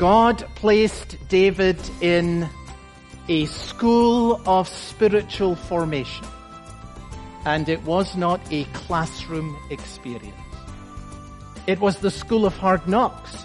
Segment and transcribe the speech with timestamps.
[0.00, 2.48] God placed David in
[3.28, 6.26] a school of spiritual formation.
[7.44, 10.34] And it was not a classroom experience.
[11.66, 13.44] It was the school of hard knocks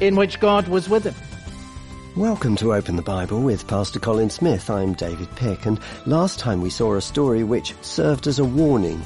[0.00, 1.14] in which God was with him.
[2.16, 4.68] Welcome to Open the Bible with Pastor Colin Smith.
[4.68, 9.00] I'm David Pegg, and last time we saw a story which served as a warning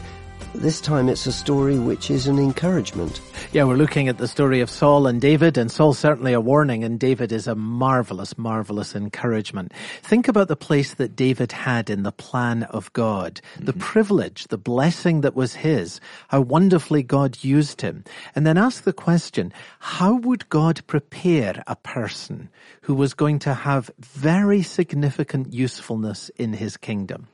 [0.54, 3.20] this time it's a story which is an encouragement.
[3.52, 6.84] Yeah, we're looking at the story of Saul and David, and Saul's certainly a warning,
[6.84, 9.72] and David is a marvelous, marvelous encouragement.
[10.02, 13.64] Think about the place that David had in the plan of God, mm-hmm.
[13.66, 18.04] the privilege, the blessing that was his, how wonderfully God used him.
[18.34, 22.50] And then ask the question, how would God prepare a person
[22.82, 27.28] who was going to have very significant usefulness in his kingdom?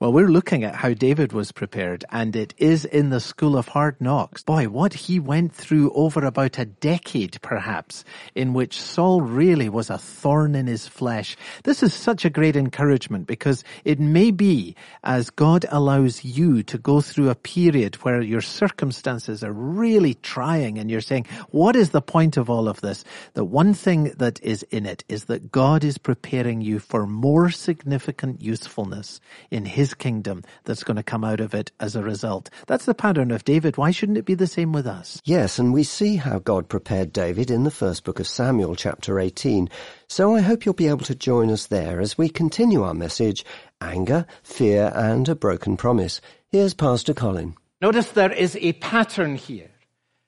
[0.00, 3.66] Well, we're looking at how David was prepared, and it is in the school of
[3.66, 4.44] hard knocks.
[4.44, 8.04] Boy, what he went through over about a decade, perhaps,
[8.34, 11.36] in which Saul really was a thorn in his flesh.
[11.64, 16.78] This is such a great encouragement because it may be as God allows you to
[16.78, 21.90] go through a period where your circumstances are really trying and you're saying, what is
[21.90, 23.04] the point of all of this?
[23.34, 27.50] The one thing that is in it is that God is preparing you for more
[27.50, 32.02] significant usefulness in his his kingdom that's going to come out of it as a
[32.02, 32.50] result.
[32.66, 33.78] That's the pattern of David.
[33.78, 35.20] Why shouldn't it be the same with us?
[35.24, 39.18] Yes, and we see how God prepared David in the first book of Samuel, chapter
[39.18, 39.70] 18.
[40.08, 43.46] So I hope you'll be able to join us there as we continue our message,
[43.80, 46.20] Anger, Fear, and a Broken Promise.
[46.48, 47.56] Here's Pastor Colin.
[47.80, 49.70] Notice there is a pattern here.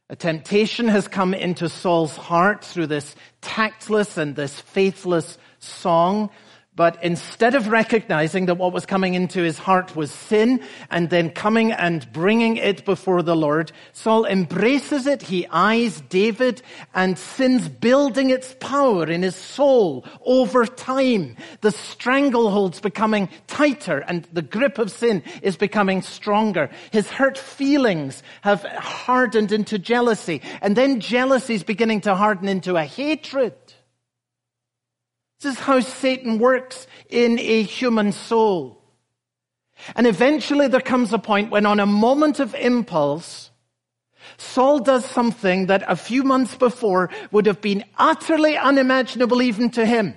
[0.08, 6.30] A temptation has come into Saul's heart through this tactless and this faithless song.
[6.80, 11.28] But instead of recognizing that what was coming into his heart was sin and then
[11.28, 15.20] coming and bringing it before the Lord, Saul embraces it.
[15.20, 16.62] He eyes David
[16.94, 21.36] and sin's building its power in his soul over time.
[21.60, 26.70] The stranglehold's becoming tighter and the grip of sin is becoming stronger.
[26.92, 32.76] His hurt feelings have hardened into jealousy and then jealousy is beginning to harden into
[32.76, 33.52] a hatred.
[35.40, 38.82] This is how Satan works in a human soul.
[39.96, 43.50] And eventually there comes a point when on a moment of impulse,
[44.36, 49.86] Saul does something that a few months before would have been utterly unimaginable even to
[49.86, 50.14] him.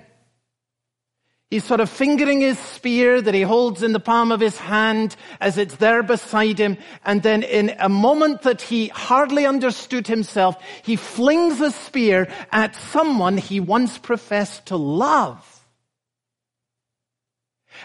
[1.54, 5.14] He's sort of fingering his spear that he holds in the palm of his hand
[5.40, 6.78] as it's there beside him.
[7.04, 12.74] And then in a moment that he hardly understood himself, he flings the spear at
[12.74, 15.64] someone he once professed to love.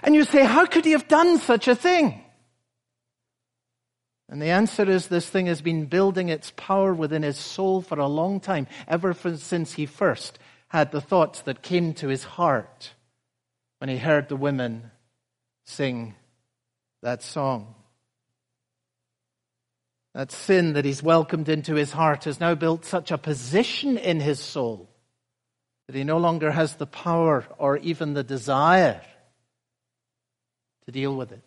[0.02, 2.24] And you say, how could he have done such a thing?
[4.30, 8.00] And the answer is this thing has been building its power within his soul for
[8.00, 12.94] a long time, ever since he first had the thoughts that came to his heart
[13.80, 14.92] when he heard the women
[15.66, 16.16] sing
[17.02, 17.76] that song.
[20.14, 24.20] That sin that he's welcomed into his heart has now built such a position in
[24.20, 24.90] his soul
[25.88, 29.02] that he no longer has the power or even the desire
[30.86, 31.42] to deal with it.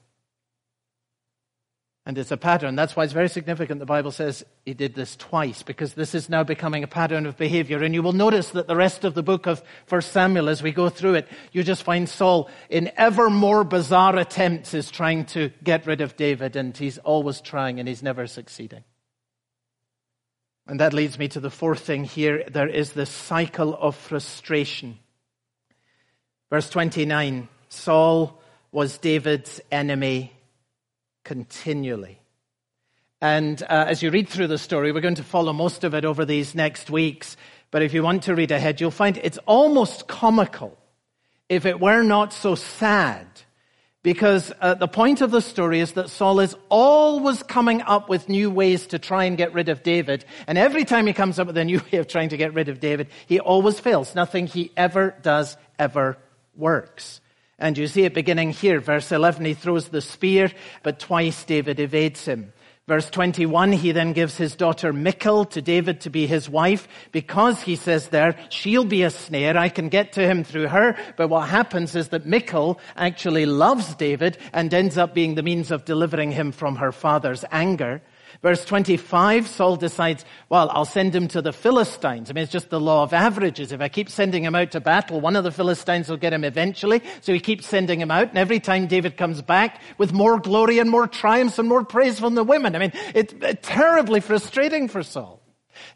[2.04, 2.74] And it's a pattern.
[2.74, 6.28] That's why it's very significant the Bible says he did this twice, because this is
[6.28, 7.80] now becoming a pattern of behavior.
[7.80, 10.72] And you will notice that the rest of the book of 1 Samuel, as we
[10.72, 15.52] go through it, you just find Saul in ever more bizarre attempts is trying to
[15.62, 18.82] get rid of David, and he's always trying and he's never succeeding.
[20.66, 22.44] And that leads me to the fourth thing here.
[22.48, 24.98] There is this cycle of frustration.
[26.50, 28.40] Verse 29, Saul
[28.72, 30.32] was David's enemy
[31.24, 32.20] continually.
[33.22, 36.04] And uh, as you read through the story, we're going to follow most of it
[36.04, 37.36] over these next weeks.
[37.70, 40.76] But if you want to read ahead, you'll find it's almost comical
[41.48, 43.26] if it were not so sad.
[44.02, 48.28] Because uh, the point of the story is that Saul is always coming up with
[48.28, 50.24] new ways to try and get rid of David.
[50.48, 52.68] And every time he comes up with a new way of trying to get rid
[52.68, 54.16] of David, he always fails.
[54.16, 56.18] Nothing he ever does ever
[56.56, 57.20] works.
[57.62, 58.80] And you see it beginning here.
[58.80, 60.50] Verse 11, he throws the spear,
[60.82, 62.52] but twice David evades him.
[62.88, 67.62] Verse 21, he then gives his daughter Michal to David to be his wife because
[67.62, 69.56] he says there, she'll be a snare.
[69.56, 70.96] I can get to him through her.
[71.16, 75.70] But what happens is that Michal actually loves David and ends up being the means
[75.70, 78.02] of delivering him from her father's anger.
[78.42, 82.28] Verse 25, Saul decides, well, I'll send him to the Philistines.
[82.28, 83.70] I mean, it's just the law of averages.
[83.70, 86.42] If I keep sending him out to battle, one of the Philistines will get him
[86.42, 87.02] eventually.
[87.20, 88.30] So he keeps sending him out.
[88.30, 92.18] And every time David comes back with more glory and more triumphs and more praise
[92.18, 92.74] from the women.
[92.74, 95.41] I mean, it's uh, terribly frustrating for Saul.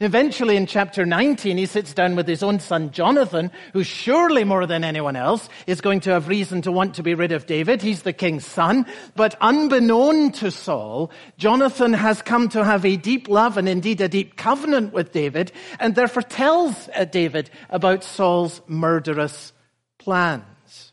[0.00, 4.66] Eventually, in chapter 19, he sits down with his own son Jonathan, who surely more
[4.66, 7.82] than anyone else is going to have reason to want to be rid of David.
[7.82, 8.86] He's the king's son.
[9.14, 14.08] But unbeknown to Saul, Jonathan has come to have a deep love and indeed a
[14.08, 19.52] deep covenant with David, and therefore tells uh, David about Saul's murderous
[19.98, 20.92] plans.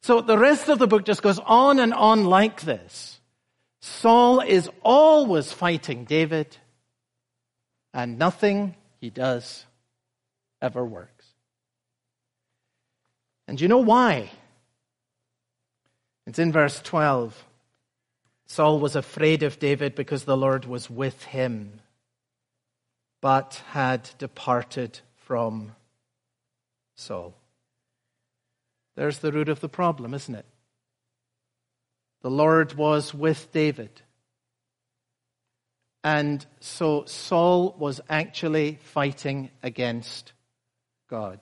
[0.00, 3.20] So the rest of the book just goes on and on like this.
[3.80, 6.56] Saul is always fighting David
[7.96, 9.64] and nothing he does
[10.60, 11.24] ever works.
[13.48, 14.30] And you know why?
[16.26, 17.42] It's in verse 12.
[18.48, 21.80] Saul was afraid of David because the Lord was with him,
[23.22, 25.74] but had departed from
[26.96, 27.34] Saul.
[28.94, 30.46] There's the root of the problem, isn't it?
[32.20, 34.02] The Lord was with David.
[36.06, 40.34] And so Saul was actually fighting against
[41.10, 41.40] God.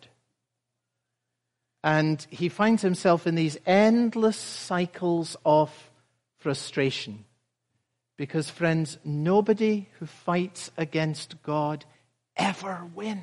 [1.82, 5.70] And he finds himself in these endless cycles of
[6.38, 7.26] frustration.
[8.16, 11.84] Because, friends, nobody who fights against God
[12.34, 13.20] ever wins.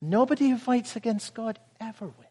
[0.00, 2.30] Nobody who fights against God ever wins.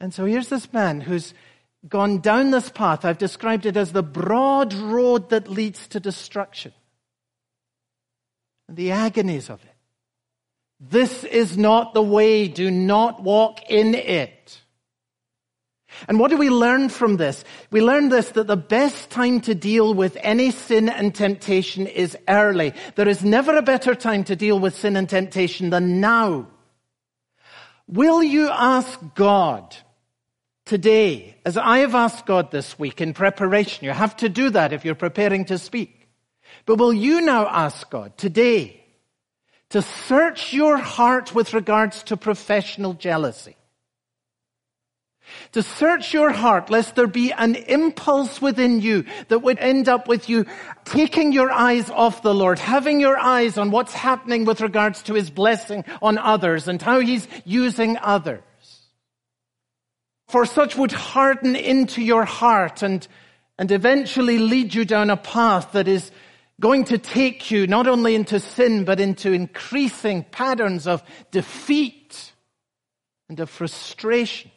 [0.00, 1.34] And so here's this man who's
[1.88, 3.04] gone down this path.
[3.04, 6.72] I've described it as the broad road that leads to destruction.
[8.68, 9.70] The agonies of it.
[10.80, 12.48] This is not the way.
[12.48, 14.60] Do not walk in it.
[16.08, 17.44] And what do we learn from this?
[17.70, 22.16] We learn this that the best time to deal with any sin and temptation is
[22.28, 22.72] early.
[22.94, 26.48] There is never a better time to deal with sin and temptation than now.
[27.86, 29.76] Will you ask God
[30.64, 34.72] today, as I have asked God this week in preparation, you have to do that
[34.72, 36.08] if you're preparing to speak.
[36.66, 38.82] But will you now ask God today
[39.70, 43.56] to search your heart with regards to professional jealousy?
[45.52, 50.06] To search your heart lest there be an impulse within you that would end up
[50.06, 50.44] with you
[50.84, 55.14] taking your eyes off the Lord, having your eyes on what's happening with regards to
[55.14, 58.42] his blessing on others and how he's using others
[60.32, 63.06] for such would harden into your heart and,
[63.58, 66.10] and eventually lead you down a path that is
[66.58, 71.02] going to take you not only into sin, but into increasing patterns of
[71.32, 72.32] defeat
[73.28, 74.50] and of frustration.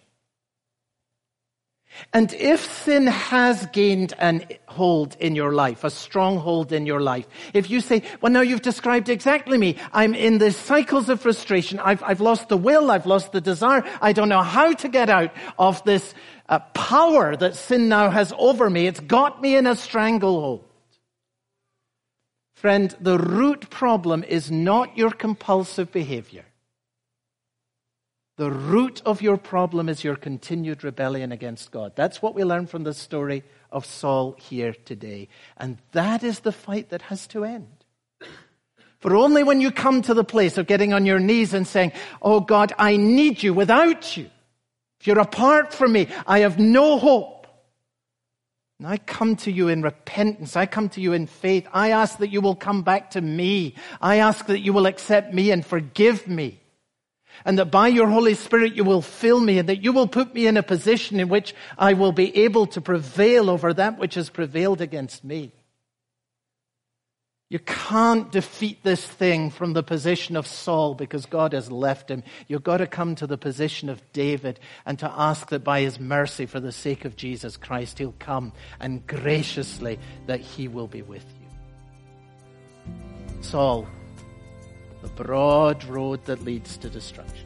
[2.13, 7.27] And if sin has gained an hold in your life, a stronghold in your life,
[7.53, 9.77] if you say, well, now you've described exactly me.
[9.93, 11.79] I'm in the cycles of frustration.
[11.79, 12.91] I've, I've lost the will.
[12.91, 13.83] I've lost the desire.
[14.01, 16.13] I don't know how to get out of this
[16.49, 18.87] uh, power that sin now has over me.
[18.87, 20.63] It's got me in a stranglehold.
[22.55, 26.45] Friend, the root problem is not your compulsive behavior.
[28.37, 31.93] The root of your problem is your continued rebellion against God.
[31.95, 35.29] That's what we learn from the story of Saul here today.
[35.55, 37.69] And that is the fight that has to end.
[38.99, 41.93] For only when you come to the place of getting on your knees and saying,
[42.21, 44.29] Oh God, I need you without you.
[44.99, 47.47] If you're apart from me, I have no hope.
[48.79, 50.57] And I come to you in repentance.
[50.57, 51.67] I come to you in faith.
[51.71, 53.75] I ask that you will come back to me.
[54.01, 56.59] I ask that you will accept me and forgive me
[57.43, 60.33] and that by your Holy Spirit you will fill me and that you will put
[60.33, 64.15] me in a position in which I will be able to prevail over that which
[64.15, 65.51] has prevailed against me.
[67.47, 72.23] You can't defeat this thing from the position of Saul because God has left him.
[72.47, 75.99] You've got to come to the position of David and to ask that by his
[75.99, 81.03] mercy, for the sake of Jesus Christ, he'll come and graciously that he will be
[81.03, 81.45] with you.
[83.41, 83.87] Saul,
[85.05, 87.45] the broad road that leads to destruction.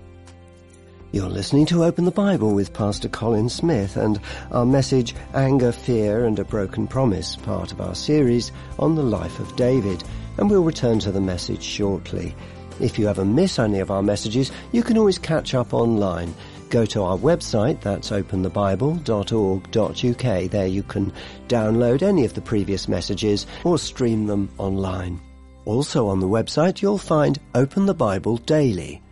[1.12, 6.24] You're listening to Open the Bible with Pastor Colin Smith and our message, Anger, Fear
[6.24, 10.06] and a Broken Promise, part of our series on the life of David.
[10.38, 12.34] And we'll return to the message shortly.
[12.80, 16.34] If you ever miss any of our messages, you can always catch up online.
[16.70, 20.51] Go to our website, that's openthebible.org.uk.
[20.51, 21.12] There you can
[21.50, 25.20] download any of the previous messages or stream them online.
[25.70, 29.04] Also on the website you'll find Open the Bible Daily.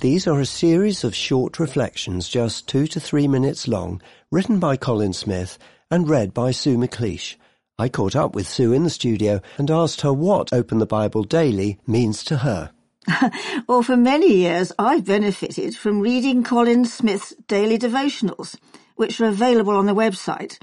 [0.00, 4.76] These are a series of short reflections just two to three minutes long, written by
[4.76, 5.58] Colin Smith
[5.90, 7.36] and read by Sue McLeish.
[7.78, 11.24] I caught up with Sue in the studio and asked her what Open the Bible
[11.24, 12.70] Daily means to her.
[13.66, 18.58] well, for many years I've benefited from reading Colin Smith's daily devotionals,
[18.96, 20.58] which are available on the website.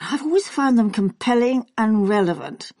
[0.00, 2.72] I've always found them compelling and relevant.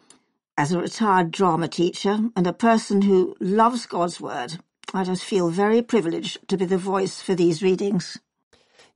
[0.58, 4.56] As a retired drama teacher and a person who loves God's Word,
[4.94, 8.18] I just feel very privileged to be the voice for these readings.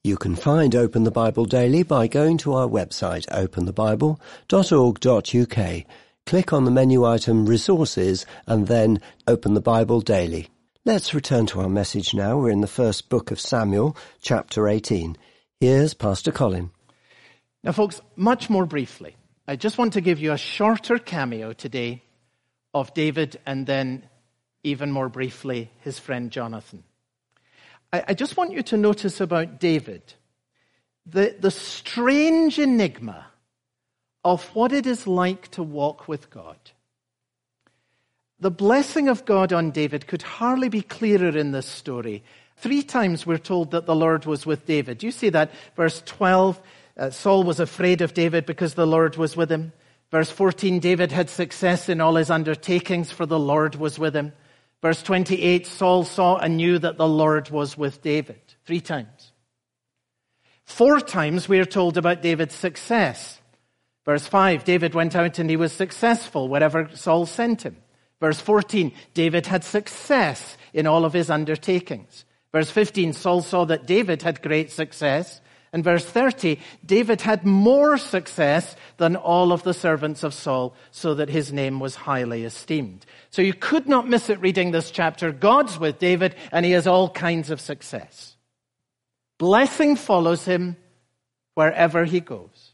[0.03, 5.85] You can find Open the Bible Daily by going to our website openthebible.org.uk.
[6.25, 10.49] Click on the menu item Resources and then Open the Bible Daily.
[10.87, 12.39] Let's return to our message now.
[12.39, 15.15] We're in the first book of Samuel, chapter 18.
[15.61, 16.71] Here's Pastor Colin.
[17.63, 19.17] Now, folks, much more briefly,
[19.51, 22.05] I just want to give you a shorter cameo today
[22.73, 24.05] of David and then,
[24.63, 26.85] even more briefly, his friend Jonathan.
[27.93, 30.15] I, I just want you to notice about David
[31.05, 33.27] the, the strange enigma
[34.25, 36.71] of what it is like to walk with God.
[38.39, 42.23] The blessing of God on David could hardly be clearer in this story.
[42.59, 45.03] Three times we're told that the Lord was with David.
[45.03, 45.51] You see that?
[45.75, 46.61] Verse 12,
[47.01, 49.73] uh, Saul was afraid of David because the Lord was with him.
[50.11, 54.33] Verse 14, David had success in all his undertakings for the Lord was with him.
[54.83, 58.41] Verse 28, Saul saw and knew that the Lord was with David.
[58.67, 59.33] Three times.
[60.65, 63.41] Four times we are told about David's success.
[64.05, 67.77] Verse 5, David went out and he was successful wherever Saul sent him.
[68.21, 72.27] Verse 14, David had success in all of his undertakings.
[72.53, 75.41] Verse 15, Saul saw that David had great success.
[75.73, 81.15] And verse 30, David had more success than all of the servants of Saul, so
[81.15, 83.07] that his name was highly esteemed.
[83.31, 85.31] So you could not miss it reading this chapter.
[85.31, 88.37] God's with David, and he has all kinds of success.
[89.39, 90.77] Blessing follows him
[91.55, 92.70] wherever he goes.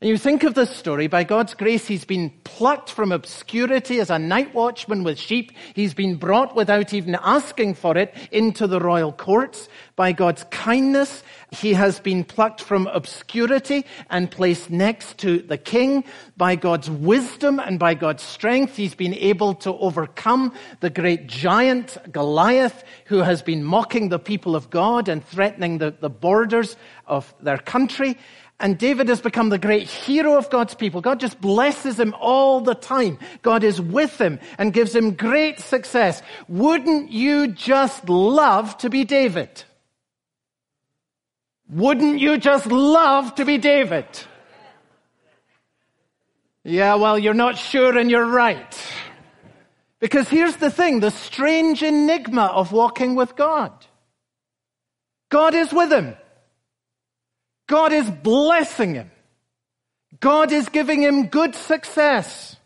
[0.00, 4.10] And you think of this story, by God's grace, he's been plucked from obscurity as
[4.10, 5.52] a night watchman with sheep.
[5.72, 9.68] He's been brought without even asking for it into the royal courts.
[9.96, 11.22] By God's kindness,
[11.52, 16.04] he has been plucked from obscurity and placed next to the king.
[16.36, 21.96] By God's wisdom and by God's strength, he's been able to overcome the great giant
[22.10, 27.32] Goliath who has been mocking the people of God and threatening the, the borders of
[27.40, 28.18] their country.
[28.60, 31.00] And David has become the great hero of God's people.
[31.00, 33.18] God just blesses him all the time.
[33.42, 36.22] God is with him and gives him great success.
[36.48, 39.64] Wouldn't you just love to be David?
[41.68, 44.06] Wouldn't you just love to be David?
[46.62, 48.78] Yeah, well, you're not sure and you're right.
[49.98, 53.72] Because here's the thing, the strange enigma of walking with God.
[55.28, 56.14] God is with him.
[57.66, 59.10] God is blessing him.
[60.20, 62.56] God is giving him good success.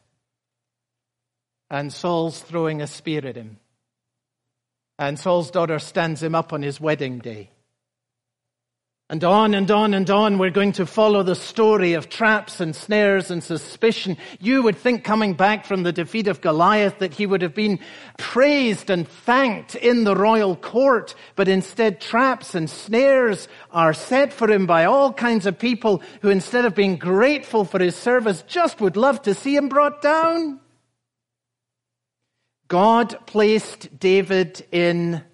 [1.71, 3.59] And Saul's throwing a spear at him.
[4.99, 7.51] And Saul's daughter stands him up on his wedding day.
[9.11, 12.77] And on and on and on, we're going to follow the story of traps and
[12.77, 14.19] snares and suspicion.
[14.39, 17.79] You would think coming back from the defeat of Goliath that he would have been
[18.19, 24.51] praised and thanked in the royal court, but instead traps and snares are set for
[24.51, 28.79] him by all kinds of people who instead of being grateful for his service just
[28.79, 30.61] would love to see him brought down.
[32.69, 35.25] God placed David in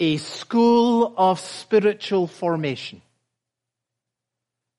[0.00, 3.02] a school of spiritual formation.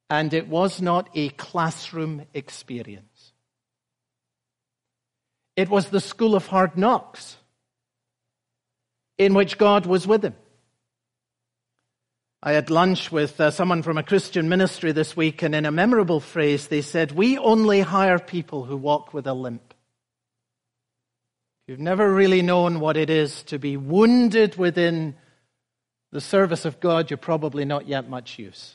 [0.09, 3.33] And it was not a classroom experience.
[5.55, 7.37] It was the school of hard knocks
[9.17, 10.35] in which God was with him.
[12.41, 15.71] I had lunch with uh, someone from a Christian ministry this week, and in a
[15.71, 19.73] memorable phrase, they said, We only hire people who walk with a limp.
[21.69, 25.13] You've never really known what it is to be wounded within
[26.11, 28.73] the service of God, you're probably not yet much use.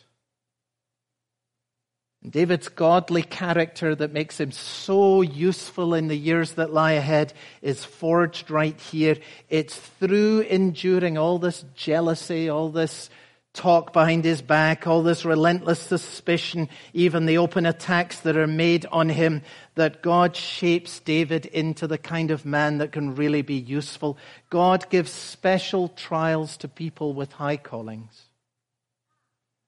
[2.22, 7.32] And David's godly character that makes him so useful in the years that lie ahead
[7.62, 9.16] is forged right here.
[9.48, 13.10] It's through enduring all this jealousy, all this
[13.54, 18.84] talk behind his back, all this relentless suspicion, even the open attacks that are made
[18.86, 19.42] on him,
[19.74, 24.16] that God shapes David into the kind of man that can really be useful.
[24.50, 28.28] God gives special trials to people with high callings.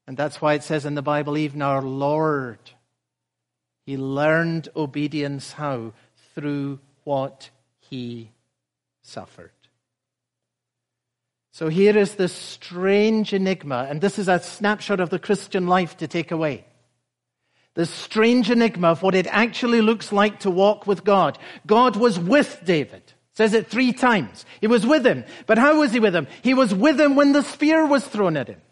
[0.07, 2.59] And that's why it says in the Bible, even our Lord,
[3.85, 5.93] he learned obedience how?
[6.35, 8.31] Through what he
[9.03, 9.51] suffered.
[11.51, 15.97] So here is this strange enigma, and this is a snapshot of the Christian life
[15.97, 16.67] to take away.
[17.77, 21.39] This strange enigma of what it actually looks like to walk with God.
[21.67, 23.03] God was with David.
[23.35, 24.47] Says it three times.
[24.63, 25.25] He was with him.
[25.47, 26.27] But how was he with him?
[26.41, 28.63] He was with him when the spear was thrown at him.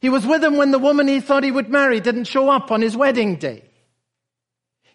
[0.00, 2.70] He was with him when the woman he thought he would marry didn't show up
[2.70, 3.64] on his wedding day.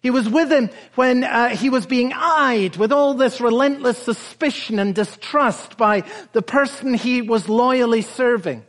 [0.02, 4.78] He was with him when uh, he was being eyed with all this relentless suspicion
[4.78, 8.64] and distrust by the person he was loyally serving.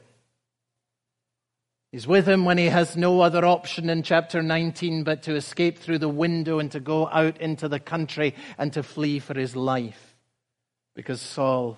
[1.95, 5.77] He's with him when he has no other option in chapter 19 but to escape
[5.77, 9.55] through the window and to go out into the country and to flee for his
[9.55, 10.17] life
[10.93, 11.77] because Saul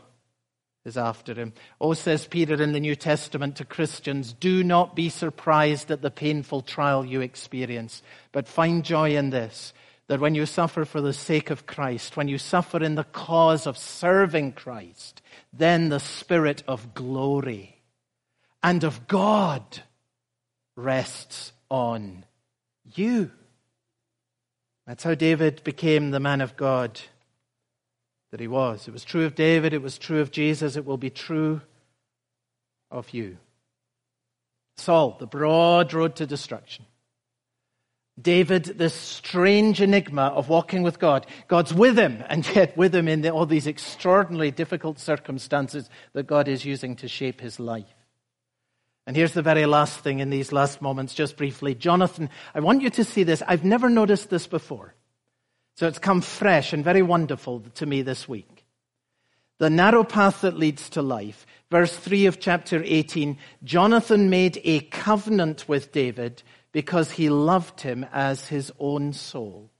[0.85, 1.53] is after him.
[1.79, 6.09] Oh, says Peter in the New Testament to Christians, do not be surprised at the
[6.09, 9.71] painful trial you experience, but find joy in this,
[10.07, 13.67] that when you suffer for the sake of Christ, when you suffer in the cause
[13.67, 15.21] of serving Christ,
[15.53, 17.83] then the Spirit of glory
[18.63, 19.83] and of God
[20.77, 22.23] rests on
[22.95, 23.31] you.
[24.85, 27.01] That's how David became the man of God
[28.31, 28.87] that he was.
[28.87, 31.59] It was true of David, it was true of Jesus, it will be true
[32.89, 33.37] of you.
[34.77, 36.85] Saul, the broad road to destruction.
[38.19, 41.27] David, this strange enigma of walking with God.
[41.47, 46.47] God's with him, and yet with him in all these extraordinarily difficult circumstances that God
[46.47, 47.85] is using to shape his life.
[49.07, 51.73] And here's the very last thing in these last moments, just briefly.
[51.73, 53.41] Jonathan, I want you to see this.
[53.47, 54.93] I've never noticed this before.
[55.77, 58.65] So it's come fresh and very wonderful to me this week.
[59.59, 61.47] The narrow path that leads to life.
[61.71, 68.05] Verse 3 of chapter 18 Jonathan made a covenant with David because he loved him
[68.11, 69.71] as his own soul.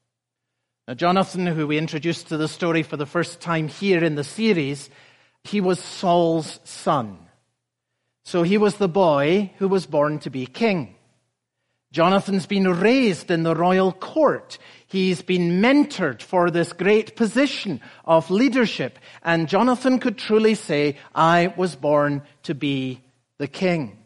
[0.87, 4.23] Now, Jonathan, who we introduced to the story for the first time here in the
[4.23, 4.89] series,
[5.43, 7.26] he was Saul's son.
[8.27, 10.95] So he was the boy who was born to be king.
[11.93, 14.57] Jonathan's been raised in the royal court.
[14.85, 18.99] He's been mentored for this great position of leadership.
[19.23, 23.01] And Jonathan could truly say, I was born to be
[23.37, 23.97] the king.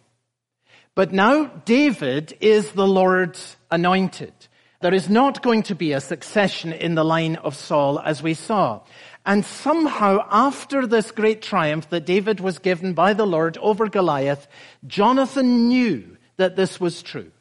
[0.93, 4.33] But now David is the Lord's anointed.
[4.81, 8.35] There is not going to be a succession in the line of Saul as we
[8.35, 8.81] saw.
[9.25, 14.47] And somehow after this great triumph that David was given by the Lord over Goliath,
[14.87, 17.31] Jonathan knew that this was true.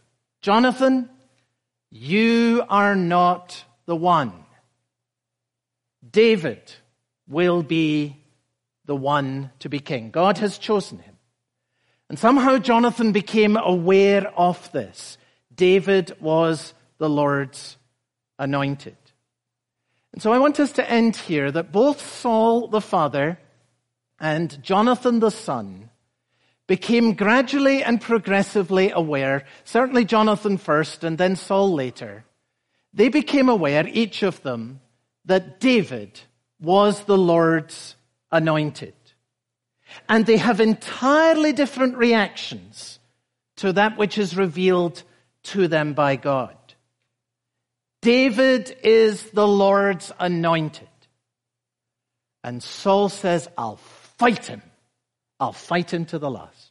[0.42, 1.08] Jonathan,
[1.90, 4.32] you are not the one.
[6.08, 6.72] David
[7.26, 8.16] will be
[8.84, 10.10] the one to be king.
[10.10, 11.16] God has chosen him.
[12.08, 15.16] And somehow Jonathan became aware of this.
[15.54, 17.76] David was the Lord's
[18.38, 18.96] anointed.
[20.12, 23.38] And so I want us to end here that both Saul the father
[24.18, 25.90] and Jonathan the son
[26.66, 32.24] became gradually and progressively aware, certainly Jonathan first and then Saul later,
[32.92, 34.80] they became aware, each of them,
[35.24, 36.20] that David
[36.60, 37.96] was the Lord's
[38.30, 38.94] anointed.
[40.08, 42.98] And they have entirely different reactions
[43.56, 45.02] to that which is revealed
[45.42, 46.56] to them by God.
[48.02, 50.88] David is the Lord's anointed.
[52.42, 53.76] And Saul says, I'll
[54.18, 54.62] fight him.
[55.38, 56.70] I'll fight him to the last.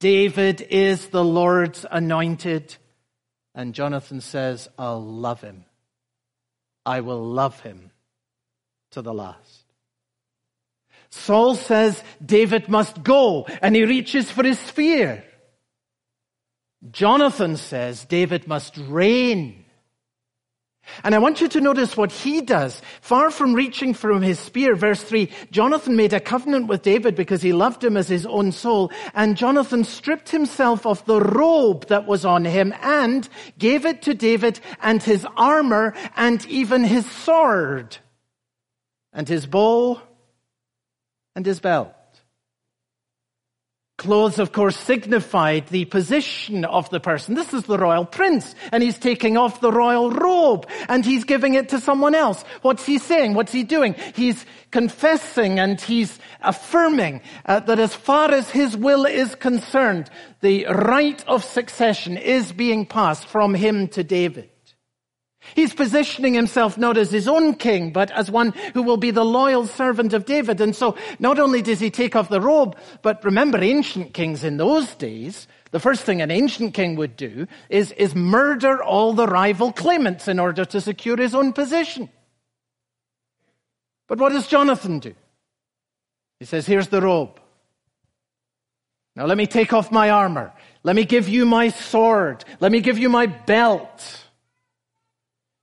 [0.00, 2.76] David is the Lord's anointed.
[3.54, 5.64] And Jonathan says, I'll love him.
[6.84, 7.90] I will love him
[8.92, 9.64] to the last.
[11.10, 15.24] Saul says David must go and he reaches for his spear.
[16.90, 19.66] Jonathan says David must reign
[21.02, 22.80] and I want you to notice what he does.
[23.00, 27.42] Far from reaching from his spear, verse 3, Jonathan made a covenant with David because
[27.42, 28.90] he loved him as his own soul.
[29.14, 34.14] And Jonathan stripped himself of the robe that was on him and gave it to
[34.14, 37.98] David and his armor and even his sword
[39.12, 40.00] and his bow
[41.34, 41.92] and his belt.
[43.98, 47.34] Clothes, of course, signified the position of the person.
[47.34, 51.54] This is the royal prince, and he's taking off the royal robe, and he's giving
[51.54, 52.44] it to someone else.
[52.60, 53.32] What's he saying?
[53.32, 53.94] What's he doing?
[54.14, 60.10] He's confessing and he's affirming uh, that as far as his will is concerned,
[60.42, 64.50] the right of succession is being passed from him to David.
[65.54, 69.24] He's positioning himself not as his own king, but as one who will be the
[69.24, 70.60] loyal servant of David.
[70.60, 74.56] And so not only does he take off the robe, but remember ancient kings in
[74.56, 79.26] those days, the first thing an ancient king would do is, is murder all the
[79.26, 82.08] rival claimants in order to secure his own position.
[84.08, 85.14] But what does Jonathan do?
[86.38, 87.40] He says, here's the robe.
[89.16, 90.52] Now let me take off my armor.
[90.82, 92.44] Let me give you my sword.
[92.60, 94.25] Let me give you my belt.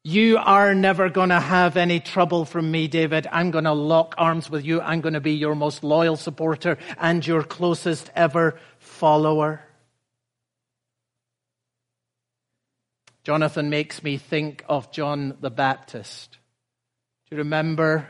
[0.06, 3.26] You are never going to have any trouble from me, David.
[3.32, 4.82] I'm going to lock arms with you.
[4.82, 9.62] I'm going to be your most loyal supporter and your closest ever follower.
[13.24, 16.38] Jonathan makes me think of John the Baptist.
[17.30, 18.06] Do you remember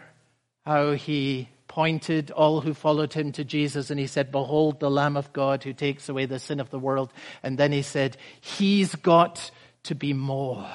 [0.66, 5.16] how he pointed all who followed him to Jesus and he said, Behold the Lamb
[5.16, 7.14] of God who takes away the sin of the world.
[7.44, 9.52] And then he said, He's got
[9.84, 10.68] to be more.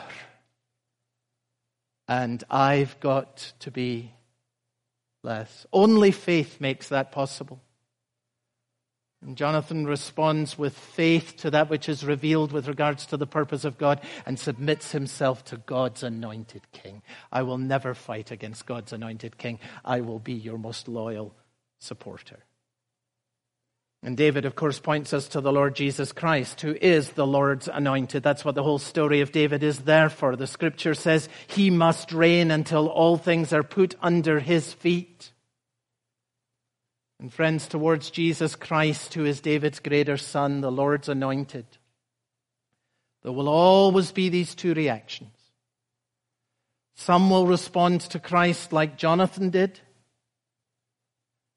[2.08, 4.12] And I've got to be
[5.22, 5.66] less.
[5.72, 7.60] Only faith makes that possible.
[9.20, 13.64] And Jonathan responds with faith to that which is revealed with regards to the purpose
[13.64, 17.02] of God and submits himself to God's anointed king.
[17.32, 19.58] I will never fight against God's anointed king.
[19.84, 21.34] I will be your most loyal
[21.80, 22.44] supporter.
[24.02, 27.66] And David, of course, points us to the Lord Jesus Christ, who is the Lord's
[27.66, 28.22] anointed.
[28.22, 30.36] That's what the whole story of David is there for.
[30.36, 35.32] The scripture says he must reign until all things are put under his feet.
[37.18, 41.66] And friends, towards Jesus Christ, who is David's greater son, the Lord's anointed,
[43.24, 45.32] there will always be these two reactions.
[46.94, 49.80] Some will respond to Christ like Jonathan did,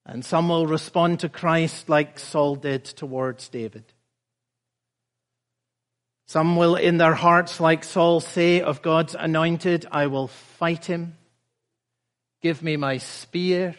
[0.05, 3.83] and some will respond to Christ like Saul did towards David.
[6.27, 11.17] Some will, in their hearts, like Saul, say of God's anointed, I will fight him.
[12.41, 13.75] Give me my spear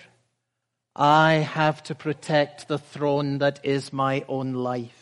[0.95, 5.02] I have to protect the throne that is my own life.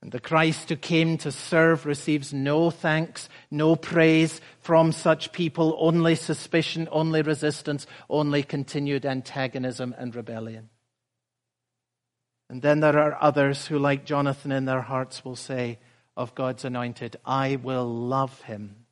[0.00, 5.76] And the Christ who came to serve receives no thanks, no praise from such people,
[5.78, 10.70] only suspicion, only resistance, only continued antagonism and rebellion.
[12.48, 15.78] And then there are others who, like Jonathan in their hearts, will say
[16.16, 18.86] of God's anointed, I will love him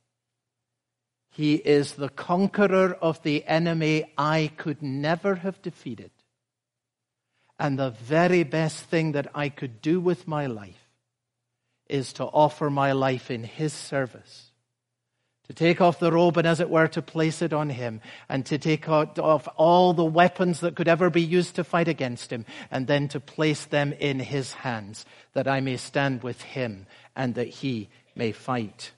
[1.37, 6.11] he is the conqueror of the enemy I could never have defeated.
[7.59, 10.86] And the very best thing that I could do with my life
[11.88, 14.51] is to offer my life in His service.
[15.49, 18.01] To take off the robe and, as it were, to place it on Him.
[18.29, 22.33] And to take off all the weapons that could ever be used to fight against
[22.33, 22.44] Him.
[22.70, 27.35] And then to place them in His hands, that I may stand with Him and
[27.37, 28.92] that He may fight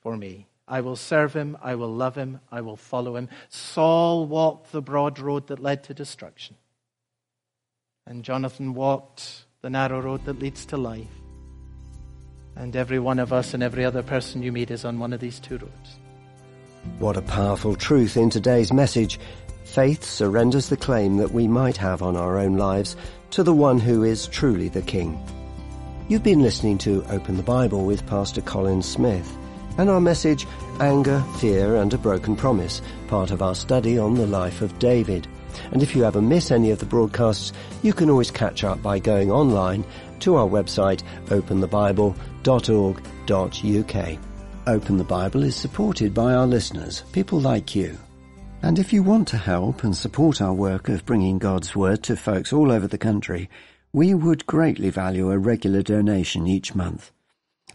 [0.00, 0.46] for me.
[0.68, 1.56] I will serve him.
[1.62, 2.40] I will love him.
[2.52, 3.28] I will follow him.
[3.48, 6.56] Saul walked the broad road that led to destruction.
[8.06, 11.27] And Jonathan walked the narrow road that leads to life.
[12.58, 15.20] And every one of us and every other person you meet is on one of
[15.20, 15.96] these two roads.
[16.98, 19.20] What a powerful truth in today's message.
[19.62, 22.96] Faith surrenders the claim that we might have on our own lives
[23.30, 25.22] to the one who is truly the King.
[26.08, 29.36] You've been listening to Open the Bible with Pastor Colin Smith
[29.76, 30.44] and our message,
[30.80, 35.28] Anger, Fear and a Broken Promise, part of our study on the life of David.
[35.70, 38.98] And if you ever miss any of the broadcasts, you can always catch up by
[38.98, 39.84] going online
[40.20, 44.18] to our website, openthebible.org.uk.
[44.66, 47.96] Open the Bible is supported by our listeners, people like you.
[48.62, 52.16] And if you want to help and support our work of bringing God's Word to
[52.16, 53.48] folks all over the country,
[53.92, 57.12] we would greatly value a regular donation each month.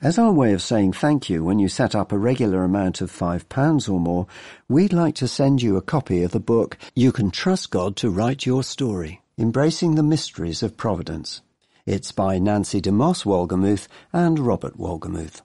[0.01, 3.09] As our way of saying thank you when you set up a regular amount of
[3.09, 4.27] £5 or more,
[4.67, 8.09] we'd like to send you a copy of the book You Can Trust God to
[8.09, 11.41] Write Your Story, Embracing the Mysteries of Providence.
[11.85, 15.41] It's by Nancy DeMoss Wolgemuth and Robert Wolgemuth.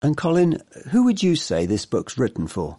[0.00, 2.78] And Colin, who would you say this book's written for?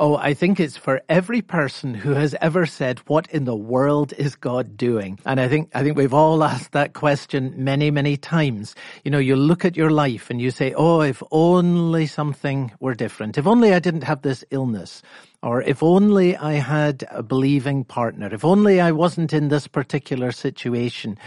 [0.00, 4.14] Oh, I think it's for every person who has ever said, what in the world
[4.16, 5.18] is God doing?
[5.26, 8.74] And I think, I think we've all asked that question many, many times.
[9.04, 12.94] You know, you look at your life and you say, oh, if only something were
[12.94, 13.36] different.
[13.36, 15.02] If only I didn't have this illness.
[15.42, 18.32] Or if only I had a believing partner.
[18.32, 21.18] If only I wasn't in this particular situation.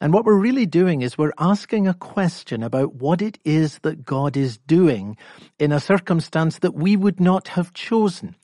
[0.00, 4.04] And what we're really doing is we're asking a question about what it is that
[4.04, 5.16] God is doing
[5.58, 8.36] in a circumstance that we would not have chosen.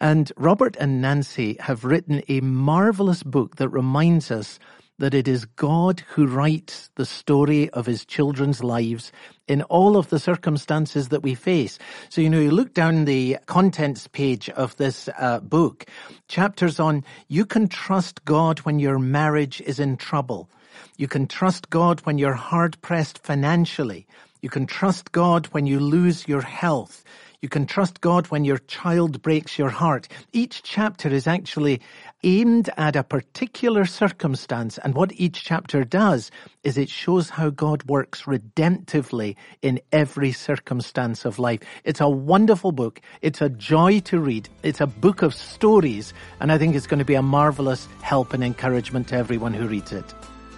[0.00, 4.58] And Robert and Nancy have written a marvelous book that reminds us
[4.98, 9.10] that it is God who writes the story of his children's lives
[9.48, 11.78] in all of the circumstances that we face.
[12.08, 15.86] So, you know, you look down the contents page of this uh, book,
[16.28, 20.48] chapters on you can trust God when your marriage is in trouble.
[20.96, 24.06] You can trust God when you're hard pressed financially.
[24.42, 27.04] You can trust God when you lose your health.
[27.40, 30.08] You can trust God when your child breaks your heart.
[30.32, 31.82] Each chapter is actually
[32.24, 34.78] aimed at a particular circumstance.
[34.78, 36.32] And what each chapter does
[36.64, 41.60] is it shows how God works redemptively in every circumstance of life.
[41.84, 43.00] It's a wonderful book.
[43.22, 44.48] It's a joy to read.
[44.64, 46.12] It's a book of stories.
[46.40, 49.68] And I think it's going to be a marvelous help and encouragement to everyone who
[49.68, 50.12] reads it.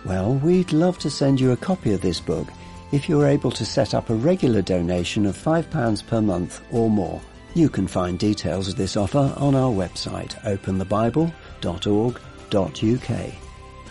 [0.07, 2.46] Well, we'd love to send you a copy of this book
[2.92, 7.20] If you're able to set up a regular donation of £5 per month or more,
[7.55, 10.37] you can find details of this offer on our website,
[11.61, 13.35] openthebible.org.uk.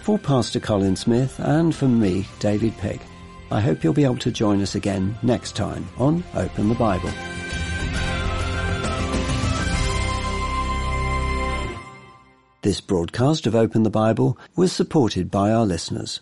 [0.02, 3.02] For Pastor Colin Smith and for me, David Pegg,
[3.52, 7.10] I hope you'll be able to join us again next time on Open the Bible.
[12.62, 16.22] This broadcast of Open the Bible was supported by our listeners.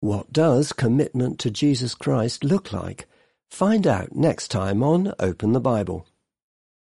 [0.00, 3.06] What does commitment to Jesus Christ look like?
[3.48, 6.06] Find out next time on Open the Bible.